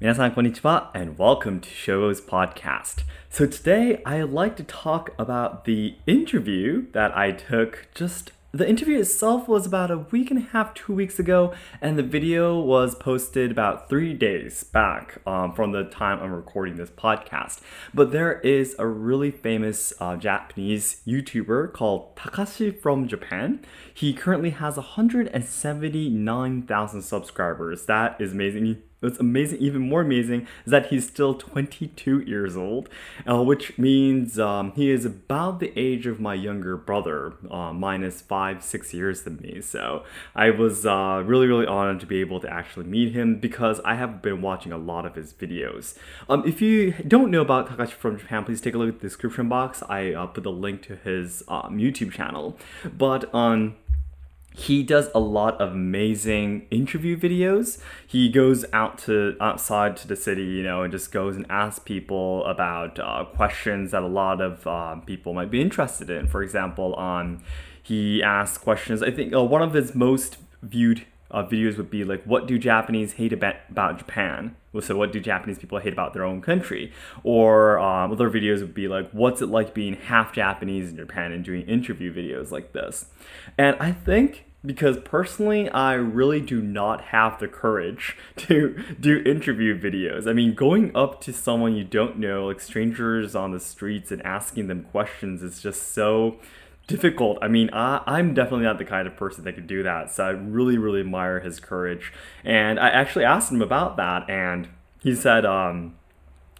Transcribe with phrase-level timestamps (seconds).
[0.00, 3.02] Minasan and welcome to Shogo's podcast.
[3.30, 9.00] So today I'd like to talk about the interview that I took just the interview
[9.00, 11.52] itself was about a week and a half, two weeks ago,
[11.82, 16.76] and the video was posted about three days back um, from the time I'm recording
[16.76, 17.60] this podcast.
[17.92, 23.60] But there is a really famous uh, Japanese YouTuber called Takashii from Japan.
[23.92, 27.84] He currently has 179,000 subscribers.
[27.84, 28.64] That is amazing
[29.00, 32.88] what's amazing, even more amazing, is that he's still 22 years old,
[33.28, 38.20] uh, which means um, he is about the age of my younger brother, uh, minus
[38.20, 39.60] five, six years than me.
[39.60, 43.80] So I was uh, really, really honored to be able to actually meet him because
[43.84, 45.96] I have been watching a lot of his videos.
[46.28, 49.06] Um, if you don't know about Takashii from Japan, please take a look at the
[49.06, 49.82] description box.
[49.88, 52.58] I uh, put the link to his um, YouTube channel.
[52.96, 53.76] But on um,
[54.58, 57.80] he does a lot of amazing interview videos.
[58.06, 61.78] He goes out to outside to the city, you know, and just goes and asks
[61.78, 66.26] people about uh, questions that a lot of uh, people might be interested in.
[66.26, 67.40] For example, um,
[67.80, 69.00] he asks questions.
[69.00, 72.58] I think uh, one of his most viewed uh, videos would be like, "What do
[72.58, 76.92] Japanese hate about, about Japan?" So, what do Japanese people hate about their own country?
[77.22, 81.30] Or um, other videos would be like, "What's it like being half Japanese in Japan?"
[81.30, 83.06] and doing interview videos like this.
[83.56, 89.78] And I think because personally I really do not have the courage to do interview
[89.78, 90.28] videos.
[90.28, 94.22] I mean, going up to someone you don't know, like strangers on the streets and
[94.22, 96.38] asking them questions is just so
[96.86, 97.38] difficult.
[97.42, 100.10] I mean, I, I'm definitely not the kind of person that could do that.
[100.10, 102.12] So I really, really admire his courage.
[102.44, 104.68] And I actually asked him about that and
[105.00, 105.97] he said, um,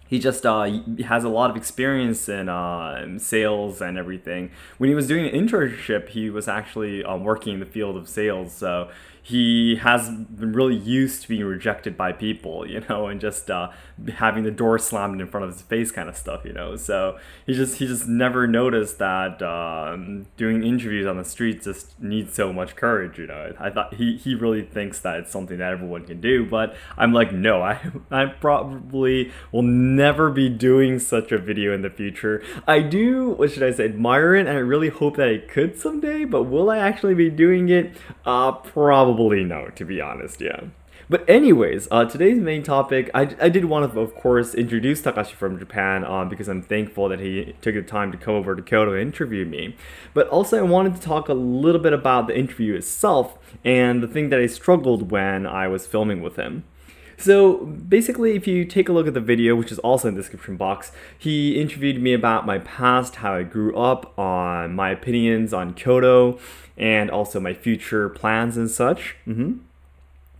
[0.09, 0.67] he just uh,
[1.05, 4.49] has a lot of experience in uh, sales and everything.
[4.79, 8.09] When he was doing an internship, he was actually um, working in the field of
[8.09, 8.51] sales.
[8.51, 8.89] So
[9.21, 13.69] he has been really used to being rejected by people, you know, and just uh,
[14.15, 16.75] having the door slammed in front of his face, kind of stuff, you know.
[16.75, 21.99] So he just he just never noticed that um, doing interviews on the streets just
[22.01, 23.53] needs so much courage, you know.
[23.59, 27.13] I thought he he really thinks that it's something that everyone can do, but I'm
[27.13, 32.41] like, no, I I probably will never be doing such a video in the future.
[32.67, 35.79] I do, what should I say, admire it, and I really hope that I could
[35.79, 37.95] someday, but will I actually be doing it?
[38.25, 40.61] Uh, probably probably no, to be honest, yeah.
[41.09, 45.33] But anyways, uh, today's main topic, I, I did want to, of course, introduce Takashii
[45.33, 48.61] from Japan um, because I'm thankful that he took the time to come over to
[48.61, 49.75] Kyoto and interview me.
[50.13, 54.07] But also I wanted to talk a little bit about the interview itself and the
[54.07, 56.65] thing that I struggled when I was filming with him.
[57.19, 60.21] So basically, if you take a look at the video, which is also in the
[60.21, 65.53] description box, he interviewed me about my past, how I grew up, on my opinions
[65.53, 66.39] on Kyoto,
[66.77, 69.17] and also my future plans and such.
[69.27, 69.57] Mm-hmm.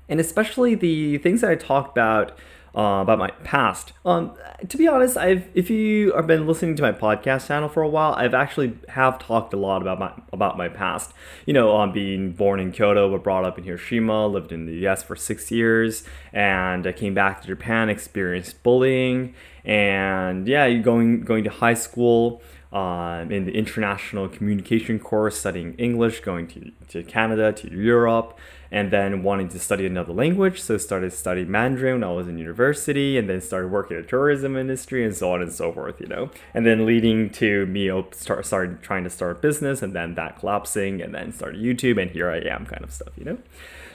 [0.08, 2.38] And especially the things that I talked about
[2.76, 3.94] uh, about my past.
[4.06, 4.34] Um,
[4.68, 7.88] to be honest, I've if you have been listening to my podcast channel for a
[7.88, 11.14] while, I've actually have talked a lot about my about my past.
[11.46, 14.74] You know, um, being born in Kyoto but brought up in Hiroshima, lived in the
[14.84, 15.04] U.S.
[15.04, 16.04] for six years,
[16.34, 19.34] and I came back to Japan, experienced bullying,
[19.66, 22.42] and yeah, going going to high school.
[22.72, 28.38] Um, in the international communication course, studying English, going to, to Canada, to Europe,
[28.72, 30.62] and then wanting to study another language.
[30.62, 34.08] So started studying Mandarin when I was in university, and then started working in the
[34.08, 36.00] tourism industry, and so on and so forth.
[36.00, 39.94] You know, and then leading to me start started trying to start a business, and
[39.94, 43.14] then that collapsing, and then started YouTube, and here I am, kind of stuff.
[43.18, 43.38] You know.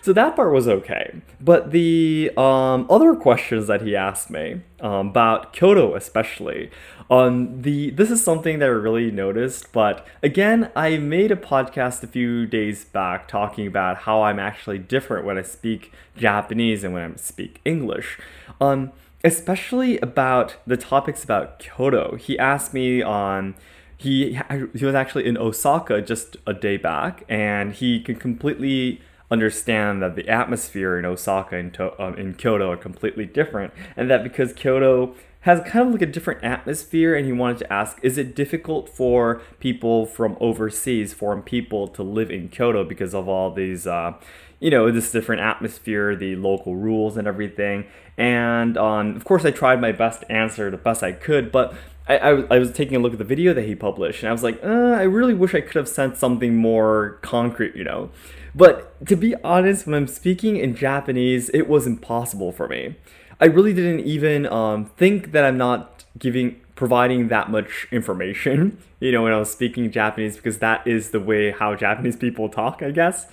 [0.05, 1.23] So that part was okay.
[1.41, 6.71] But the um, other questions that he asked me um, about Kyoto, especially,
[7.09, 9.73] on the this is something that I really noticed.
[9.73, 14.79] But again, I made a podcast a few days back talking about how I'm actually
[14.79, 18.19] different when I speak Japanese and when I speak English.
[18.61, 18.93] Um,
[19.25, 22.17] especially about the topics about Kyoto.
[22.17, 23.55] He asked me on
[23.97, 24.39] he
[24.75, 29.01] he was actually in Osaka just a day back, and he could completely
[29.31, 34.11] understand that the atmosphere in Osaka and to- um, in Kyoto are completely different, and
[34.11, 37.99] that because Kyoto has kind of like a different atmosphere, and he wanted to ask,
[38.03, 43.29] is it difficult for people from overseas, foreign people, to live in Kyoto because of
[43.29, 44.15] all these, uh,
[44.59, 47.85] you know, this different atmosphere, the local rules, and everything?
[48.17, 51.75] And um, of course, I tried my best answer the best I could, but
[52.07, 54.33] I, I, I, was taking a look at the video that he published, and I
[54.33, 58.11] was like, uh, I really wish I could have sent something more concrete, you know.
[58.55, 62.97] But to be honest, when I'm speaking in Japanese, it was impossible for me.
[63.41, 69.13] I really didn't even um, think that I'm not giving providing that much information, you
[69.13, 72.83] know, when I was speaking Japanese because that is the way how Japanese people talk,
[72.83, 73.27] I guess.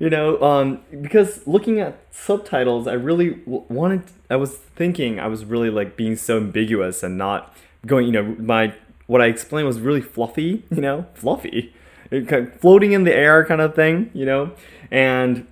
[0.00, 4.02] You know, um, because looking at subtitles, I really wanted.
[4.28, 7.54] I was thinking I was really like being so ambiguous and not
[7.86, 8.06] going.
[8.06, 8.74] You know, my
[9.06, 10.64] what I explained was really fluffy.
[10.70, 11.72] You know, fluffy,
[12.10, 14.10] kind of floating in the air kind of thing.
[14.12, 14.52] You know,
[14.90, 15.46] and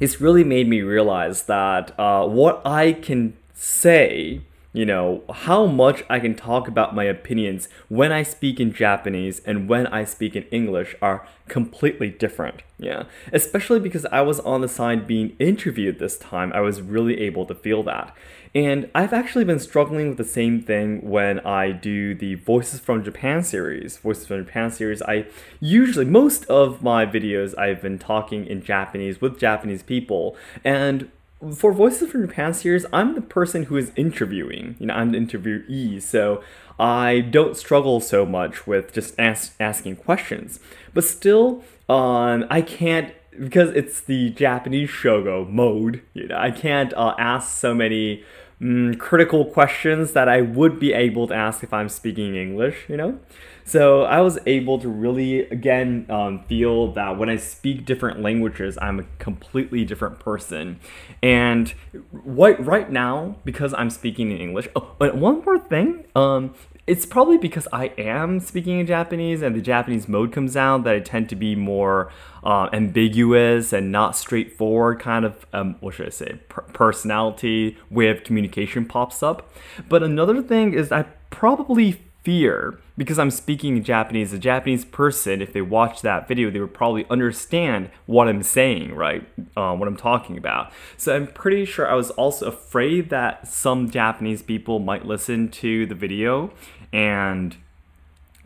[0.00, 4.42] it's really made me realize that uh, what I can say
[4.76, 9.40] you know, how much I can talk about my opinions when I speak in Japanese
[9.46, 12.60] and when I speak in English are completely different.
[12.78, 13.04] Yeah.
[13.32, 17.46] Especially because I was on the side being interviewed this time, I was really able
[17.46, 18.14] to feel that.
[18.56, 23.04] And I've actually been struggling with the same thing when I do the Voices from
[23.04, 23.98] Japan series.
[23.98, 25.26] Voices from Japan series, I
[25.60, 30.38] usually, most of my videos, I've been talking in Japanese with Japanese people.
[30.64, 31.10] And
[31.54, 34.76] for Voices from Japan series, I'm the person who is interviewing.
[34.78, 36.42] You know, I'm the interviewee, so
[36.80, 40.60] I don't struggle so much with just ask, asking questions.
[40.94, 46.00] But still, um, I can't because it's the Japanese shogo mode.
[46.14, 48.24] You know, I can't uh, ask so many
[48.60, 52.86] mm, critical questions that I would be able to ask if I'm speaking English.
[52.88, 53.18] You know.
[53.66, 58.78] So I was able to really, again, um, feel that when I speak different languages,
[58.80, 60.78] I'm a completely different person.
[61.20, 61.74] And
[62.12, 66.54] right, right now, because I'm speaking in English, oh, one more thing, um,
[66.86, 70.94] it's probably because I am speaking in Japanese and the Japanese mode comes out that
[70.94, 72.12] I tend to be more
[72.44, 78.08] uh, ambiguous and not straightforward kind of, um, what should I say, per- personality way
[78.08, 79.50] of communication pops up.
[79.88, 85.40] But another thing is I probably fear because I'm speaking in Japanese, a Japanese person,
[85.40, 89.24] if they watch that video, they would probably understand what I'm saying, right?
[89.56, 90.72] Uh, what I'm talking about.
[90.96, 95.86] So I'm pretty sure I was also afraid that some Japanese people might listen to
[95.86, 96.52] the video
[96.92, 97.56] and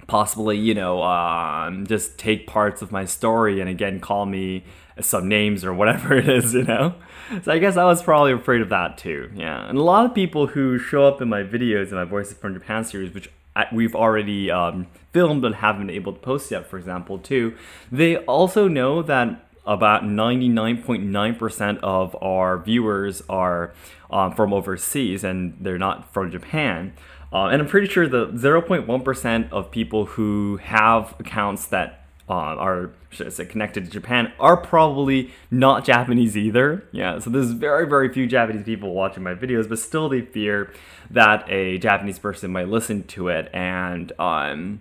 [0.07, 4.65] possibly, you know, um, just take parts of my story and again call me
[5.01, 6.95] some names or whatever it is, you know?
[7.43, 9.69] So I guess I was probably afraid of that too, yeah.
[9.69, 12.55] And a lot of people who show up in my videos in my Voices from
[12.55, 13.31] Japan series, which
[13.73, 17.55] we've already um, filmed and haven't been able to post yet, for example, too.
[17.91, 23.73] They also know that about 99.9% of our viewers are
[24.11, 26.93] um, from overseas and they're not from Japan.
[27.32, 32.91] Uh, and I'm pretty sure the 0.1% of people who have accounts that uh, are
[33.12, 36.85] say connected to Japan are probably not Japanese either.
[36.93, 40.73] Yeah, so there's very very few Japanese people watching my videos, but still they fear
[41.11, 44.81] that a Japanese person might listen to it and um,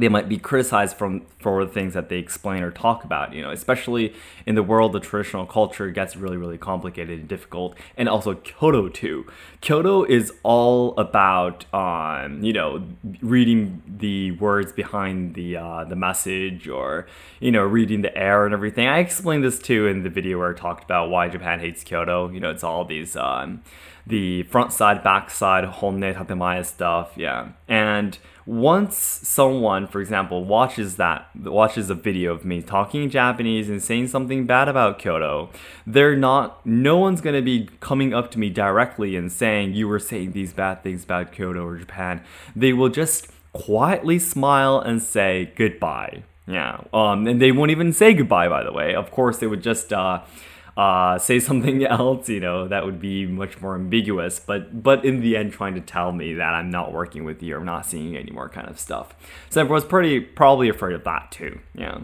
[0.00, 3.42] they might be criticized from for the things that they explain or talk about you
[3.42, 4.14] know especially
[4.46, 7.76] in the world the traditional culture gets really really complicated and difficult.
[7.96, 9.26] And also kyoto too.
[9.60, 12.84] Kyoto is all about um, you know
[13.20, 17.06] reading the words behind the uh, the message or
[17.38, 18.86] you know reading the air and everything.
[18.88, 22.30] I explained this too in the video where i talked about why japan hates kyoto.
[22.30, 23.62] You know it's all these um,
[24.10, 28.18] the front side back side honne tatemae stuff yeah and
[28.50, 34.08] once someone, for example, watches that watches a video of me talking Japanese and saying
[34.08, 35.50] something bad about Kyoto,
[35.86, 40.00] they're not no one's to be coming up to me directly and saying you were
[40.00, 42.24] saying these bad things about Kyoto or Japan.
[42.56, 46.24] They will just quietly smile and say goodbye.
[46.48, 46.80] Yeah.
[46.92, 48.96] Um and they won't even say goodbye by the way.
[48.96, 50.22] Of course they would just uh
[50.76, 54.40] uh, say something else, you know, that would be much more ambiguous.
[54.40, 57.54] But but in the end, trying to tell me that I'm not working with you,
[57.54, 59.14] or I'm not seeing you anymore, kind of stuff.
[59.48, 61.60] So I was pretty probably afraid of that too.
[61.74, 62.00] Yeah.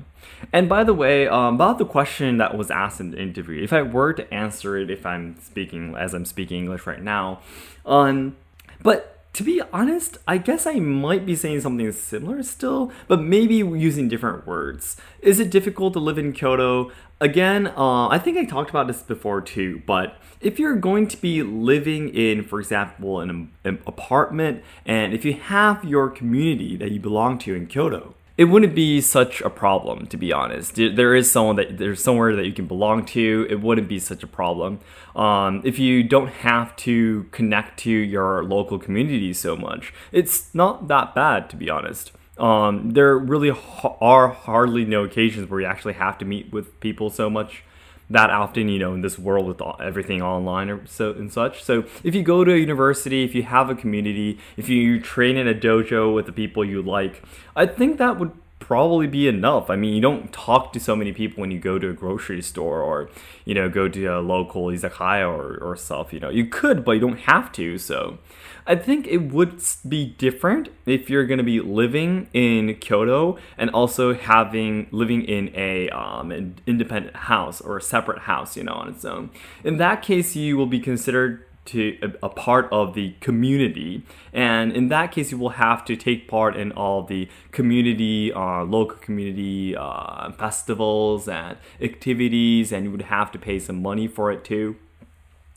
[0.53, 3.73] And by the way, um, about the question that was asked in the interview, if
[3.73, 7.41] I were to answer it, if I'm speaking as I'm speaking English right now,
[7.85, 8.37] um,
[8.83, 13.57] but to be honest, I guess I might be saying something similar still, but maybe
[13.57, 14.97] using different words.
[15.21, 16.91] Is it difficult to live in Kyoto?
[17.21, 21.17] Again, uh, I think I talked about this before too, but if you're going to
[21.17, 26.91] be living in, for example, an, an apartment, and if you have your community that
[26.91, 30.75] you belong to in Kyoto, it wouldn't be such a problem to be honest.
[30.75, 33.47] There is someone that there's somewhere that you can belong to.
[33.49, 34.81] It wouldn't be such a problem.
[35.15, 40.89] Um, if you don't have to connect to your local community so much it's not
[40.89, 45.67] that bad to be honest um, there really ha- are hardly no occasions where you
[45.67, 47.65] actually have to meet with people so much
[48.09, 51.65] that often, you know, in this world with everything online or so and such.
[51.65, 55.37] So if you go to a university, if you have a community, if you train
[55.37, 57.23] in a dojo with the people you like,
[57.57, 59.71] I think that would probably be enough.
[59.71, 62.43] I mean, you don't talk to so many people when you go to a grocery
[62.43, 63.09] store or,
[63.45, 66.13] you know, go to a local izakaya or, or stuff.
[66.13, 67.79] You know, you could, but you don't have to.
[67.79, 68.19] So
[68.67, 73.71] I think it would be different if you're going to be living in Kyoto and
[73.71, 78.73] also having living in a um, an independent house or a separate house, you know,
[78.73, 79.31] on its own.
[79.63, 84.03] In that case, you will be considered to a, a, part of the community.
[84.33, 88.65] And in that case you will have to take part in all the community uh,
[88.65, 94.31] local community uh, festivals and activities and you would have to pay some money for
[94.33, 94.77] it too.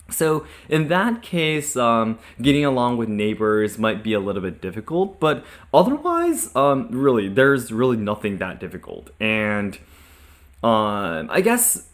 [0.09, 5.19] So in that case um, getting along with neighbors might be a little bit difficult
[5.19, 9.09] but otherwise um, really there's really nothing that difficult.
[9.19, 9.77] And
[10.61, 11.89] um, i guess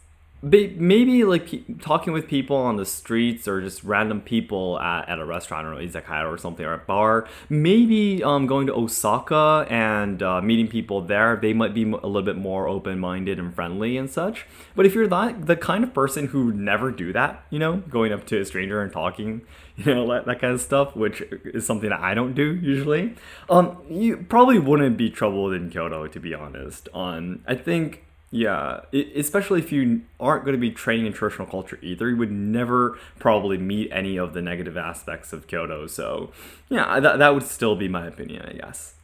[0.46, 5.24] maybe like talking with people on the streets or just random people at, at a
[5.24, 7.28] restaurant or izakaya or something or a bar.
[7.48, 12.22] Maybe um, going to osaka and uh, meeting people there they might be a little
[12.22, 14.46] bit more open-minded and friendly and such.
[14.74, 18.12] But if you're that the kind of person who never do that you know going
[18.12, 19.42] up to a stranger and talking
[19.76, 23.14] you know that, that kind of stuff which is something that i don't do usually
[23.50, 26.88] um you probably wouldn't be troubled in kyoto to be honest.
[26.94, 28.05] On i think
[28.36, 32.16] yeah, it, especially if you aren't going to be training in traditional culture either, you
[32.18, 35.86] would never probably meet any of the negative aspects of Kyoto.
[35.86, 36.30] So,
[36.68, 38.94] yeah, that, that would still be my opinion, I guess.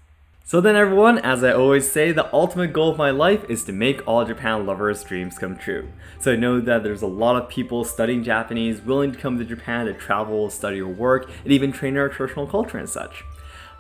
[0.44, 3.72] So then, everyone, as I always say, the ultimate goal of my life is to
[3.72, 5.88] make all Japan lovers' dreams come true.
[6.20, 9.46] So I know that there's a lot of people studying Japanese willing to come to
[9.46, 13.24] Japan to travel, study, or work, and even train in our traditional culture and such.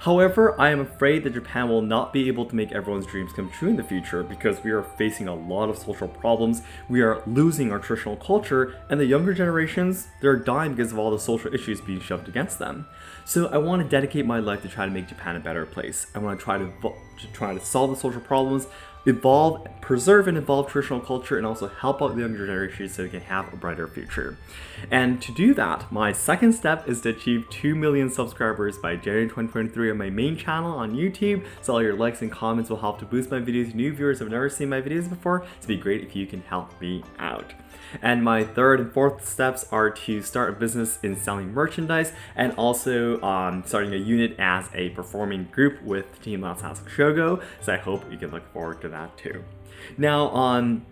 [0.02, 3.48] However, I am afraid that Japan will not be able to make everyone's dreams come
[3.48, 7.22] true in the future because we are facing a lot of social problems, we are
[7.24, 11.54] losing our traditional culture, and the younger generations, they're dying because of all the social
[11.54, 12.84] issues being shoved against them.
[13.24, 16.08] So I want to dedicate my life to try to make Japan a better place.
[16.16, 18.66] I want to try to, to try to solve the social problems
[19.06, 23.08] evolve, preserve and evolve traditional culture, and also help out the younger generation so they
[23.08, 24.36] can have a brighter future.
[24.90, 29.26] And to do that, my second step is to achieve 2 million subscribers by January
[29.26, 31.44] 2023 on my main channel on YouTube.
[31.60, 33.74] So all your likes and comments will help to boost my videos.
[33.74, 36.42] New viewers have never seen my videos before, so it'd be great if you can
[36.42, 37.52] help me out.
[38.00, 42.52] And my third and fourth steps are to start a business in selling merchandise and
[42.54, 47.42] also um, starting a unit as a performing group with Team Last House Shogo.
[47.60, 49.44] So I hope you can look forward to that too.
[49.98, 50.86] Now on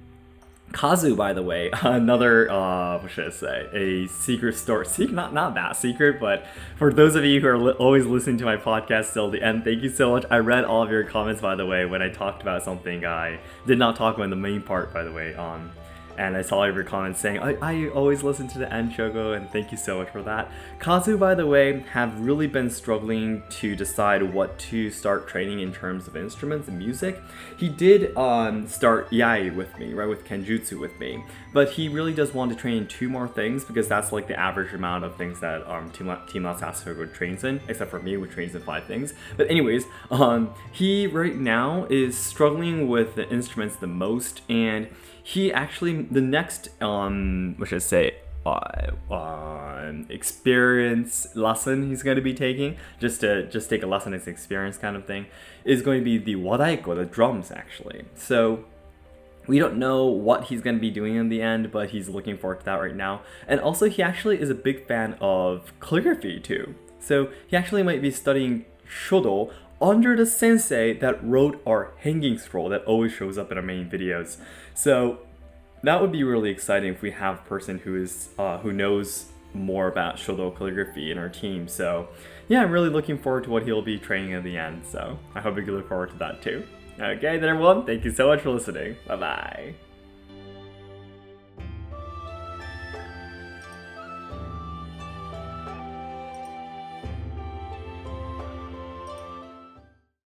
[0.73, 3.69] Kazu, by the way, another uh, what should I say?
[3.73, 4.87] A secret story.
[4.87, 8.39] Secret, not not that secret, but for those of you who are li- always listening
[8.39, 10.25] to my podcast till the end, thank you so much.
[10.31, 13.41] I read all of your comments, by the way, when I talked about something I
[13.67, 15.73] did not talk about in the main part, by the way, on
[16.19, 19.51] and I saw your comments saying, I, I always listen to the end, Shogo, and
[19.51, 20.51] thank you so much for that.
[20.79, 25.73] Kazu, by the way, have really been struggling to decide what to start training in
[25.73, 27.21] terms of instruments and music.
[27.57, 32.15] He did um, start Iai with me, right, with Kenjutsu with me, but he really
[32.15, 35.17] does want to train in two more things because that's like the average amount of
[35.17, 38.63] things that um, Team, Team Last Shogo trains in, except for me, which trains in
[38.63, 39.15] five things.
[39.37, 44.89] But anyways, um, he right now is struggling with the instruments the most, and
[45.31, 52.17] he actually the next um what should I say uh, uh, experience lesson he's going
[52.17, 55.27] to be taking just to just take a lesson as experience kind of thing
[55.65, 58.07] is going to be the wadaiko the drums actually.
[58.15, 58.65] So
[59.47, 62.37] we don't know what he's going to be doing in the end but he's looking
[62.37, 63.21] forward to that right now.
[63.47, 66.75] And also he actually is a big fan of calligraphy too.
[66.99, 72.69] So he actually might be studying shodo under the sensei that wrote our hanging scroll
[72.69, 74.37] that always shows up in our main videos.
[74.75, 75.21] So
[75.83, 79.27] that would be really exciting if we have a person who is uh, who knows
[79.53, 81.67] more about shodo calligraphy in our team.
[81.67, 82.09] So
[82.49, 84.85] yeah, I'm really looking forward to what he'll be training in the end.
[84.87, 86.65] So I hope you can look forward to that too.
[87.01, 88.97] Okay then everyone, thank you so much for listening.
[89.07, 89.75] Bye bye.